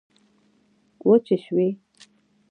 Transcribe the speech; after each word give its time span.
وچي 1.07 1.35
شوې 1.43 1.67